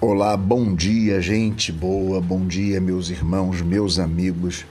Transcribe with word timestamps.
Olá, 0.00 0.36
bom 0.36 0.76
dia, 0.76 1.20
gente 1.20 1.72
boa, 1.72 2.20
bom 2.20 2.46
dia, 2.46 2.80
meus 2.80 3.10
irmãos, 3.10 3.60
meus 3.60 3.98
amigos. 3.98 4.64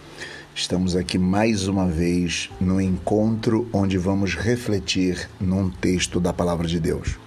Estamos 0.56 0.96
aqui 0.96 1.18
mais 1.18 1.68
uma 1.68 1.86
vez 1.86 2.50
no 2.62 2.80
encontro 2.80 3.68
onde 3.74 3.98
vamos 3.98 4.36
refletir 4.36 5.30
num 5.38 5.70
texto 5.70 6.22
da 6.22 6.32
Palavra 6.32 6.66
de 6.66 6.80
Deus. 6.80 7.18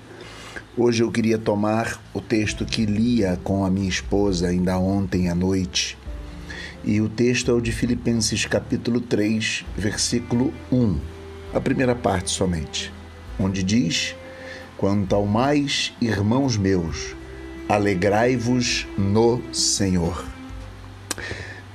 Hoje 0.79 1.03
eu 1.03 1.13
queria 1.13 1.37
tomar 1.37 2.01
o 2.15 2.23
texto 2.23 2.65
que 2.65 2.87
lia 2.87 3.39
com 3.45 3.67
a 3.67 3.71
minha 3.71 3.91
esposa 3.91 4.49
ainda 4.49 4.79
ontem 4.79 5.29
à 5.29 5.35
noite. 5.35 5.99
E 6.83 7.03
o 7.03 7.09
texto 7.11 7.51
é 7.51 7.55
o 7.55 7.61
de 7.61 7.71
Filipenses 7.71 8.47
capítulo 8.47 9.03
3, 9.03 9.67
versículo 9.77 10.55
1, 10.73 10.99
a 11.53 11.61
primeira 11.61 11.95
parte 11.95 12.31
somente, 12.31 12.91
onde 13.39 13.63
diz: 13.63 14.17
Quanto 14.79 15.15
ao 15.15 15.27
mais, 15.27 15.93
irmãos 16.01 16.57
meus, 16.57 17.20
alegrai-vos 17.71 18.89
no 18.99 19.41
Senhor. 19.53 20.25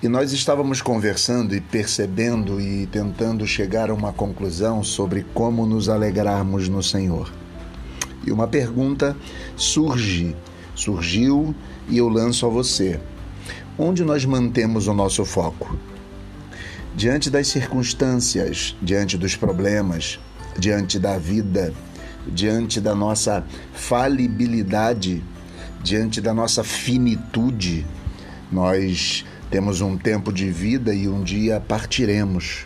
E 0.04 0.10
nós 0.10 0.34
estávamos 0.34 0.82
conversando 0.82 1.56
e 1.56 1.62
percebendo 1.62 2.60
e 2.60 2.86
tentando 2.88 3.48
chegar 3.48 3.90
a 3.90 3.94
uma 3.94 4.12
conclusão 4.12 4.84
sobre 4.84 5.26
como 5.34 5.66
nos 5.66 5.88
alegrarmos 5.88 6.68
no 6.68 6.84
Senhor. 6.84 7.32
E 8.28 8.32
uma 8.32 8.46
pergunta 8.46 9.16
surge, 9.56 10.36
surgiu 10.76 11.56
e 11.88 11.98
eu 11.98 12.10
lanço 12.10 12.46
a 12.46 12.50
você. 12.50 13.00
Onde 13.78 14.04
nós 14.04 14.26
mantemos 14.26 14.88
o 14.88 14.94
nosso 14.94 15.24
foco? 15.24 15.78
Diante 16.94 17.30
das 17.30 17.48
circunstâncias, 17.48 18.76
diante 18.82 19.18
dos 19.18 19.38
problemas, 19.38 20.20
diante 20.60 21.00
da 21.00 21.18
vida, 21.18 21.74
diante 22.28 22.82
da 22.82 22.94
nossa 22.94 23.46
falibilidade, 23.74 25.24
diante 25.86 26.20
da 26.20 26.34
nossa 26.34 26.64
finitude. 26.64 27.86
Nós 28.52 29.24
temos 29.52 29.82
um 29.82 29.96
tempo 29.96 30.34
de 30.34 30.50
vida 30.50 30.94
e 30.96 31.08
um 31.08 31.24
dia 31.24 31.60
partiremos. 31.60 32.66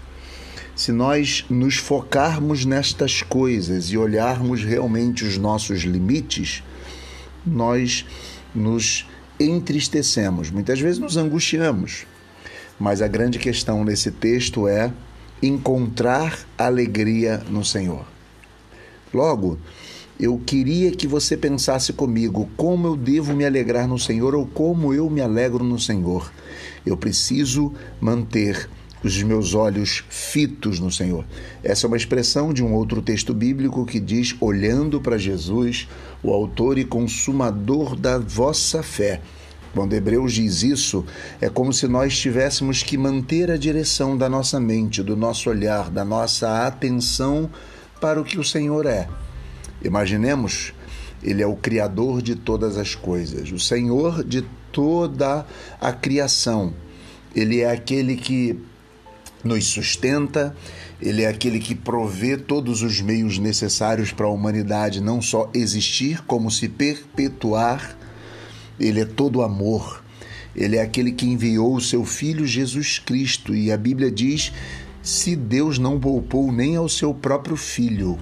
Se 0.73 0.94
nós 0.94 1.45
nos 1.50 1.76
focarmos 1.76 2.64
nestas 2.64 3.22
coisas 3.22 3.88
e 3.88 3.98
olharmos 3.98 4.64
realmente 4.64 5.26
os 5.26 5.38
nossos 5.38 5.81
limites, 5.81 6.64
nós 7.45 8.06
nos 8.56 9.06
entristecemos, 9.38 10.50
muitas 10.50 10.80
vezes 10.80 10.98
nos 10.98 11.17
angustiamos. 11.17 12.06
Mas 12.80 13.02
a 13.02 13.08
grande 13.09 13.38
questão 13.38 13.83
nesse 13.83 14.11
texto 14.11 14.66
é 14.66 14.94
encontrar 15.44 16.39
alegria 16.58 17.44
no 17.50 17.66
Senhor. 17.66 18.06
Logo, 19.14 19.59
eu 20.20 20.38
queria 20.45 20.92
que 20.92 21.08
você 21.08 21.38
pensasse 21.38 21.94
comigo 21.94 22.50
como 22.58 22.88
eu 22.88 22.98
devo 22.98 23.34
me 23.34 23.45
alegrar 23.45 23.88
no 23.88 23.98
Senhor 23.98 24.36
ou 24.36 24.45
como 24.45 24.94
eu 24.94 25.09
me 25.09 25.22
alegro 25.22 25.64
no 25.64 25.80
Senhor. 25.80 26.30
Eu 26.86 26.98
preciso 26.98 27.73
manter 28.02 28.70
os 29.02 29.23
meus 29.23 29.53
olhos 29.53 30.03
fitos 30.09 30.78
no 30.78 30.92
Senhor. 30.92 31.23
Essa 31.64 31.86
é 31.86 31.88
uma 31.88 31.95
expressão 31.95 32.52
de 32.52 32.61
um 32.61 32.73
outro 32.73 33.02
texto 33.02 33.34
bíblico 33.34 33.86
que 33.86 33.98
diz: 33.98 34.36
olhando 34.42 35.00
para 35.00 35.17
Jesus, 35.17 35.88
o 36.22 36.33
autor 36.33 36.78
e 36.78 36.83
consumador 36.83 37.95
da 37.95 38.17
vossa 38.17 38.83
fé. 38.83 39.22
Quando 39.73 39.94
Hebreus 39.94 40.33
diz 40.33 40.64
isso, 40.64 41.06
é 41.39 41.48
como 41.48 41.72
se 41.72 41.88
nós 41.88 42.17
tivéssemos 42.17 42.83
que 42.83 42.98
manter 42.98 43.50
a 43.52 43.56
direção 43.56 44.17
da 44.17 44.28
nossa 44.28 44.59
mente, 44.59 45.02
do 45.02 45.16
nosso 45.16 45.50
olhar, 45.50 45.89
da 45.89 46.04
nossa 46.04 46.66
atenção 46.67 47.50
para 48.02 48.20
o 48.20 48.26
que 48.26 48.38
o 48.38 48.44
Senhor 48.44 48.86
é. 48.86 49.08
Imaginemos, 49.84 50.74
ele 51.24 51.42
é 51.42 51.48
o 51.48 51.56
criador 51.56 52.22
de 52.22 52.36
todas 52.36 52.78
as 52.78 52.96
coisas, 52.96 53.52
o 53.52 53.60
Senhor 53.60 54.24
de 54.24 54.44
toda 54.72 55.45
a 55.80 55.92
criação. 55.92 56.73
Ele 57.36 57.62
é 57.62 57.72
aquele 57.72 58.16
que 58.16 58.60
nos 59.44 59.66
sustenta, 59.68 60.56
ele 61.02 61.23
é 61.23 61.28
aquele 61.28 61.60
que 61.60 61.76
provê 61.76 62.36
todos 62.38 62.82
os 62.82 63.00
meios 63.00 63.38
necessários 63.38 64.12
para 64.12 64.26
a 64.26 64.32
humanidade 64.32 65.02
não 65.02 65.22
só 65.22 65.50
existir, 65.54 66.22
como 66.26 66.52
se 66.52 66.68
perpetuar. 66.68 67.98
Ele 68.80 69.02
é 69.02 69.06
todo 69.06 69.42
amor. 69.42 70.04
Ele 70.56 70.76
é 70.76 70.82
aquele 70.82 71.12
que 71.12 71.26
enviou 71.26 71.76
o 71.76 71.82
seu 71.82 72.04
filho 72.04 72.45
Jesus 72.45 73.00
Cristo, 73.00 73.56
e 73.56 73.72
a 73.72 73.78
Bíblia 73.78 74.12
diz: 74.12 74.52
se 75.02 75.36
Deus 75.36 75.78
não 75.78 76.00
poupou 76.00 76.52
nem 76.52 76.76
ao 76.76 76.89
seu 76.89 77.14
próprio 77.14 77.56
filho, 77.56 78.20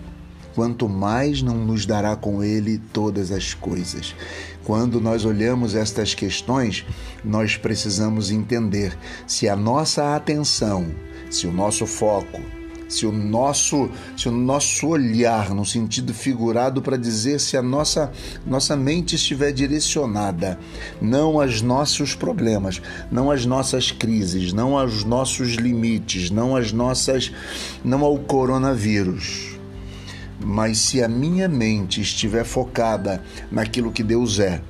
quanto 0.57 0.89
mais 0.89 1.43
não 1.43 1.53
nos 1.53 1.85
dará 1.85 2.15
com 2.15 2.43
ele 2.43 2.81
todas 2.91 3.31
as 3.31 3.53
coisas. 3.53 4.15
Quando 4.63 4.99
nós 4.99 5.23
olhamos 5.23 5.75
estas 5.75 6.15
questões, 6.15 6.83
nós 7.23 7.55
precisamos 7.55 8.31
entender 8.31 8.97
se 9.27 9.47
a 9.47 9.55
nossa 9.55 10.15
atenção, 10.15 10.87
se 11.29 11.45
o 11.45 11.51
nosso 11.51 11.85
foco, 11.85 12.41
se 12.89 13.05
o 13.05 13.11
nosso, 13.11 13.87
se 14.17 14.27
o 14.27 14.31
nosso 14.31 14.87
olhar, 14.87 15.53
no 15.53 15.63
sentido 15.63 16.11
figurado, 16.11 16.81
para 16.81 16.97
dizer 16.97 17.39
se 17.39 17.55
a 17.55 17.61
nossa, 17.61 18.11
nossa 18.43 18.75
mente 18.75 19.13
estiver 19.13 19.51
direcionada 19.51 20.57
não 20.99 21.39
aos 21.39 21.61
nossos 21.61 22.15
problemas, 22.15 22.81
não 23.11 23.29
às 23.29 23.45
nossas 23.45 23.91
crises, 23.91 24.53
não 24.53 24.75
aos 24.75 25.03
nossos 25.03 25.49
limites, 25.49 26.31
não 26.31 26.55
às 26.55 26.71
nossas, 26.71 27.31
não 27.85 28.03
ao 28.03 28.17
coronavírus 28.17 29.56
mas 30.39 30.77
se 30.79 31.03
a 31.03 31.07
minha 31.07 31.47
mente 31.47 32.01
estiver 32.01 32.43
focada 32.43 33.23
naquilo 33.51 33.91
que 33.91 34.03
Deus 34.03 34.39
é, 34.39 34.61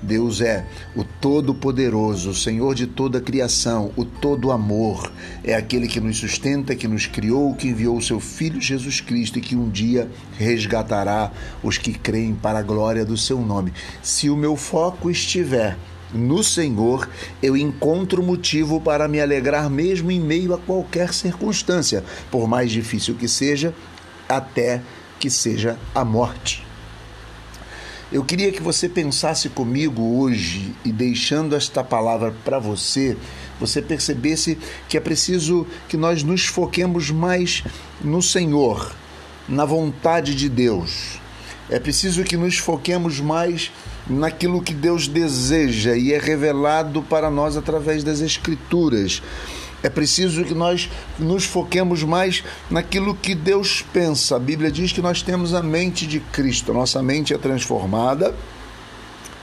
Deus 0.00 0.40
é 0.40 0.64
o 0.94 1.02
Todo-Poderoso, 1.02 2.30
o 2.30 2.34
Senhor 2.34 2.74
de 2.74 2.86
toda 2.86 3.18
a 3.18 3.20
criação, 3.20 3.90
o 3.96 4.04
Todo-Amor. 4.04 5.10
É 5.42 5.54
aquele 5.54 5.88
que 5.88 6.00
nos 6.00 6.18
sustenta, 6.18 6.74
que 6.76 6.86
nos 6.86 7.06
criou, 7.06 7.54
que 7.54 7.68
enviou 7.68 7.96
o 7.96 8.02
seu 8.02 8.20
Filho 8.20 8.60
Jesus 8.60 9.00
Cristo 9.00 9.38
e 9.38 9.42
que 9.42 9.56
um 9.56 9.68
dia 9.68 10.08
resgatará 10.38 11.32
os 11.62 11.78
que 11.78 11.92
creem 11.92 12.34
para 12.34 12.60
a 12.60 12.62
glória 12.62 13.04
do 13.04 13.16
seu 13.16 13.40
nome. 13.40 13.72
Se 14.02 14.30
o 14.30 14.36
meu 14.36 14.56
foco 14.56 15.10
estiver 15.10 15.76
no 16.14 16.42
Senhor, 16.42 17.08
eu 17.42 17.56
encontro 17.56 18.22
motivo 18.22 18.80
para 18.80 19.08
me 19.08 19.20
alegrar, 19.20 19.68
mesmo 19.68 20.10
em 20.10 20.20
meio 20.20 20.54
a 20.54 20.58
qualquer 20.58 21.12
circunstância, 21.12 22.04
por 22.30 22.48
mais 22.48 22.70
difícil 22.70 23.14
que 23.14 23.28
seja, 23.28 23.74
até 24.28 24.80
que 25.18 25.30
seja 25.30 25.78
a 25.94 26.04
morte. 26.04 26.66
Eu 28.10 28.24
queria 28.24 28.50
que 28.50 28.62
você 28.62 28.88
pensasse 28.88 29.50
comigo 29.50 30.18
hoje 30.18 30.74
e 30.82 30.90
deixando 30.90 31.54
esta 31.54 31.84
palavra 31.84 32.34
para 32.42 32.58
você, 32.58 33.16
você 33.60 33.82
percebesse 33.82 34.56
que 34.88 34.96
é 34.96 35.00
preciso 35.00 35.66
que 35.88 35.96
nós 35.96 36.22
nos 36.22 36.46
foquemos 36.46 37.10
mais 37.10 37.62
no 38.00 38.22
Senhor, 38.22 38.94
na 39.46 39.66
vontade 39.66 40.34
de 40.34 40.48
Deus. 40.48 41.20
É 41.68 41.78
preciso 41.78 42.24
que 42.24 42.36
nos 42.36 42.56
foquemos 42.56 43.20
mais 43.20 43.70
naquilo 44.08 44.62
que 44.62 44.72
Deus 44.72 45.06
deseja 45.06 45.94
e 45.94 46.14
é 46.14 46.18
revelado 46.18 47.02
para 47.02 47.30
nós 47.30 47.58
através 47.58 48.02
das 48.02 48.20
Escrituras. 48.20 49.22
É 49.82 49.88
preciso 49.88 50.44
que 50.44 50.54
nós 50.54 50.90
nos 51.18 51.44
foquemos 51.44 52.02
mais 52.02 52.42
naquilo 52.70 53.14
que 53.14 53.34
Deus 53.34 53.84
pensa. 53.92 54.36
A 54.36 54.38
Bíblia 54.38 54.70
diz 54.72 54.92
que 54.92 55.00
nós 55.00 55.22
temos 55.22 55.54
a 55.54 55.62
mente 55.62 56.06
de 56.06 56.18
Cristo. 56.20 56.72
Nossa 56.72 57.02
mente 57.02 57.32
é 57.32 57.38
transformada 57.38 58.34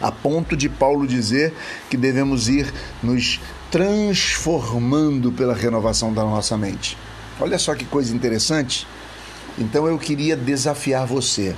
a 0.01 0.11
ponto 0.11 0.55
de 0.55 0.67
Paulo 0.67 1.07
dizer 1.07 1.53
que 1.89 1.97
devemos 1.97 2.49
ir 2.49 2.71
nos 3.01 3.39
transformando 3.71 5.31
pela 5.31 5.53
renovação 5.53 6.13
da 6.13 6.23
nossa 6.23 6.57
mente. 6.57 6.97
Olha 7.39 7.57
só 7.57 7.73
que 7.75 7.85
coisa 7.85 8.13
interessante. 8.13 8.87
Então 9.57 9.87
eu 9.87 9.97
queria 9.97 10.35
desafiar 10.35 11.05
você 11.05 11.55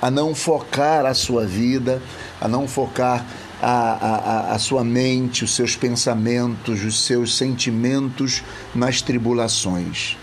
a 0.00 0.10
não 0.10 0.34
focar 0.34 1.06
a 1.06 1.14
sua 1.14 1.46
vida, 1.46 2.02
a 2.40 2.48
não 2.48 2.66
focar 2.68 3.24
a, 3.60 4.50
a, 4.50 4.54
a 4.54 4.58
sua 4.58 4.84
mente, 4.84 5.44
os 5.44 5.54
seus 5.54 5.76
pensamentos, 5.76 6.84
os 6.84 7.00
seus 7.00 7.36
sentimentos 7.36 8.42
nas 8.74 9.00
tribulações. 9.00 10.16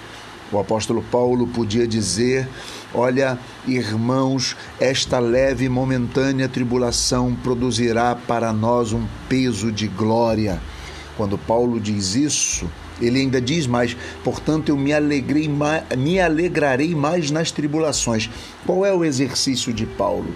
O 0.51 0.59
apóstolo 0.59 1.03
Paulo 1.11 1.47
podia 1.47 1.87
dizer: 1.87 2.47
Olha, 2.93 3.39
irmãos, 3.67 4.55
esta 4.79 5.17
leve 5.17 5.65
e 5.65 5.69
momentânea 5.69 6.47
tribulação 6.47 7.33
produzirá 7.33 8.15
para 8.15 8.53
nós 8.53 8.93
um 8.93 9.05
peso 9.27 9.71
de 9.71 9.87
glória. 9.87 10.61
Quando 11.17 11.37
Paulo 11.37 11.79
diz 11.79 12.13
isso, 12.15 12.69
ele 13.01 13.19
ainda 13.19 13.41
diz 13.41 13.65
mais: 13.65 13.97
portanto, 14.23 14.69
eu 14.69 14.77
me, 14.77 14.93
alegrei, 14.93 15.49
me 15.97 16.19
alegrarei 16.19 16.93
mais 16.93 17.31
nas 17.31 17.51
tribulações. 17.51 18.29
Qual 18.65 18.85
é 18.85 18.93
o 18.93 19.03
exercício 19.03 19.73
de 19.73 19.85
Paulo? 19.85 20.33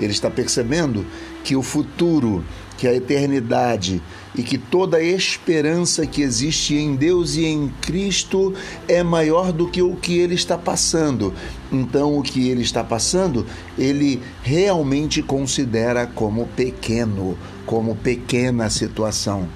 Ele 0.00 0.12
está 0.12 0.30
percebendo 0.30 1.04
que 1.44 1.54
o 1.54 1.62
futuro, 1.62 2.42
que 2.78 2.88
a 2.88 2.94
eternidade 2.94 4.02
e 4.34 4.42
que 4.42 4.56
toda 4.56 4.96
a 4.96 5.02
esperança 5.02 6.06
que 6.06 6.22
existe 6.22 6.74
em 6.74 6.96
Deus 6.96 7.36
e 7.36 7.44
em 7.44 7.68
Cristo 7.82 8.54
é 8.88 9.02
maior 9.02 9.52
do 9.52 9.68
que 9.68 9.82
o 9.82 9.94
que 9.96 10.18
ele 10.18 10.34
está 10.34 10.56
passando. 10.56 11.34
Então, 11.70 12.16
o 12.18 12.22
que 12.22 12.48
ele 12.48 12.62
está 12.62 12.82
passando, 12.82 13.46
ele 13.76 14.22
realmente 14.42 15.22
considera 15.22 16.06
como 16.06 16.46
pequeno, 16.46 17.36
como 17.66 17.94
pequena 17.94 18.70
situação, 18.70 19.46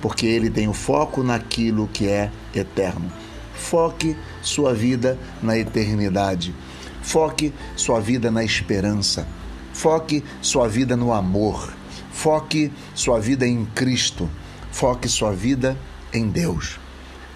porque 0.00 0.24
ele 0.24 0.48
tem 0.48 0.66
o 0.66 0.72
foco 0.72 1.22
naquilo 1.22 1.88
que 1.92 2.08
é 2.08 2.30
eterno. 2.54 3.12
Foque 3.54 4.16
sua 4.40 4.72
vida 4.72 5.18
na 5.42 5.58
eternidade. 5.58 6.54
Foque 7.02 7.52
sua 7.76 8.00
vida 8.00 8.30
na 8.30 8.42
esperança. 8.42 9.26
Foque 9.72 10.22
sua 10.40 10.68
vida 10.68 10.96
no 10.96 11.12
amor. 11.12 11.72
Foque 12.12 12.72
sua 12.94 13.18
vida 13.18 13.46
em 13.46 13.64
Cristo. 13.64 14.28
Foque 14.70 15.08
sua 15.08 15.32
vida 15.32 15.76
em 16.12 16.28
Deus. 16.28 16.78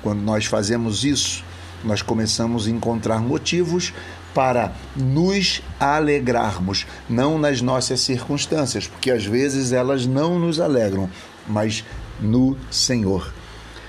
Quando 0.02 0.20
nós 0.20 0.46
fazemos 0.46 1.04
isso, 1.04 1.44
nós 1.82 2.02
começamos 2.02 2.66
a 2.66 2.70
encontrar 2.70 3.20
motivos 3.20 3.92
para 4.34 4.72
nos 4.94 5.62
alegrarmos, 5.80 6.86
não 7.08 7.38
nas 7.38 7.62
nossas 7.62 8.00
circunstâncias, 8.00 8.86
porque 8.86 9.10
às 9.10 9.24
vezes 9.24 9.72
elas 9.72 10.06
não 10.06 10.38
nos 10.38 10.60
alegram, 10.60 11.08
mas 11.48 11.82
no 12.20 12.56
Senhor. 12.70 13.32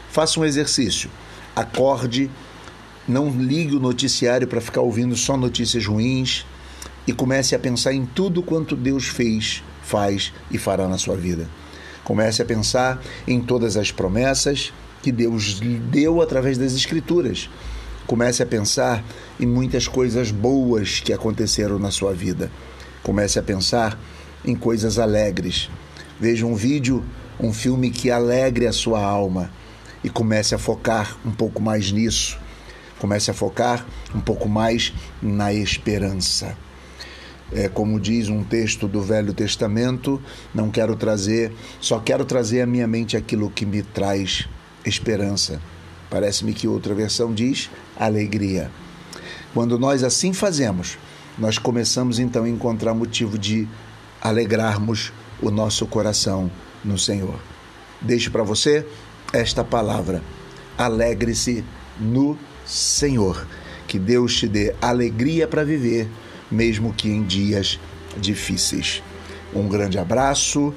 Faça 0.10 0.40
um 0.40 0.46
exercício. 0.46 1.10
Acorde 1.54 2.32
não 3.08 3.30
ligue 3.30 3.76
o 3.76 3.80
noticiário 3.80 4.48
para 4.48 4.62
ficar 4.62 4.82
ouvindo 4.82 5.16
só 5.16 5.38
notícias 5.38 5.86
ruins 5.86 6.46
e 7.08 7.14
comece 7.14 7.56
a 7.56 7.60
pensar 7.60 7.94
em 7.94 8.06
tudo 8.06 8.44
quanto 8.44 8.76
Deus 8.76 9.08
fez, 9.08 9.64
faz 9.82 10.34
e 10.52 10.58
fará 10.58 10.88
na 10.88 10.98
sua 10.98 11.16
vida. 11.16 11.48
Comece 12.04 12.42
a 12.42 12.46
pensar 12.46 13.02
em 13.28 13.42
todas 13.42 13.78
as 13.78 13.92
promessas 13.92 14.74
que 15.02 15.12
Deus 15.12 15.60
lhe 15.60 15.80
deu 15.80 16.22
através 16.22 16.58
das 16.58 16.74
Escrituras. 16.74 17.50
Comece 18.06 18.44
a 18.44 18.46
pensar 18.46 19.04
em 19.40 19.46
muitas 19.46 19.88
coisas 19.88 20.32
boas 20.32 21.00
que 21.00 21.14
aconteceram 21.14 21.80
na 21.80 21.92
sua 21.92 22.14
vida. 22.14 22.52
Comece 23.04 23.40
a 23.40 23.44
pensar 23.44 24.00
em 24.46 24.56
coisas 24.56 25.00
alegres. 25.00 25.70
Veja 26.20 26.46
um 26.46 26.56
vídeo, 26.56 27.04
um 27.40 27.54
filme 27.54 27.90
que 27.90 28.12
alegre 28.12 28.68
a 28.68 28.74
sua 28.74 29.02
alma 29.02 29.52
e 30.04 30.10
comece 30.10 30.56
a 30.56 30.58
focar 30.58 31.18
um 31.26 31.32
pouco 31.32 31.62
mais 31.62 31.92
nisso 31.92 32.38
Comece 33.00 33.30
a 33.30 33.34
focar 33.34 33.86
um 34.14 34.20
pouco 34.20 34.50
mais 34.50 34.94
na 35.22 35.54
esperança. 35.54 36.58
É, 37.52 37.70
como 37.70 38.00
diz 38.00 38.28
um 38.28 38.44
texto 38.44 38.88
do 38.88 39.02
Velho 39.02 39.34
Testamento, 39.34 40.22
não 40.54 40.70
quero 40.70 40.96
trazer, 40.96 41.54
só 41.80 41.98
quero 42.00 42.26
trazer 42.26 42.62
à 42.62 42.66
minha 42.66 42.88
mente 42.88 43.16
aquilo 43.16 43.50
que 43.50 43.66
me 43.66 43.82
traz 43.82 44.48
esperança. 44.86 45.62
Parece-me 46.10 46.54
que 46.54 46.68
outra 46.68 46.94
versão 46.94 47.34
diz 47.34 47.70
alegria. 47.98 48.70
Quando 49.54 49.80
nós 49.80 50.04
assim 50.04 50.34
fazemos, 50.34 50.98
nós 51.38 51.58
começamos 51.58 52.20
então 52.20 52.44
a 52.44 52.50
encontrar 52.50 52.94
motivo 52.94 53.38
de 53.38 53.68
alegrarmos 54.22 55.12
o 55.42 55.52
nosso 55.52 55.86
coração 55.86 56.52
no 56.84 56.98
Senhor. 56.98 57.40
Deixo 58.02 58.32
para 58.32 58.44
você 58.44 58.86
esta 59.34 59.64
palavra: 59.64 60.22
alegre-se 60.78 61.64
no 62.00 62.38
Senhor. 62.66 63.48
Que 63.88 63.98
Deus 63.98 64.36
te 64.36 64.48
dê 64.48 64.76
alegria 64.82 65.48
para 65.48 65.64
viver, 65.64 66.10
mesmo 66.52 66.94
que 66.94 67.10
em 67.10 67.24
dias 67.24 67.80
difíceis. 68.18 69.02
Um 69.54 69.68
grande 69.68 69.98
abraço, 69.98 70.74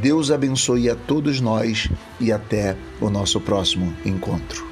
Deus 0.00 0.30
abençoe 0.30 0.88
a 0.88 0.94
todos 0.94 1.40
nós 1.40 1.88
e 2.20 2.32
até 2.32 2.76
o 3.00 3.10
nosso 3.10 3.40
próximo 3.40 3.92
encontro. 4.04 4.71